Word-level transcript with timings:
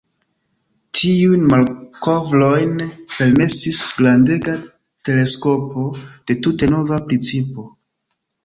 Tiujn 0.99 1.43
malkovrojn 1.51 2.81
permesis 3.17 3.83
grandega 3.99 4.57
teleskopo 5.11 5.87
de 6.09 6.41
tute 6.47 6.75
nova 6.77 7.03
principo. 7.13 7.69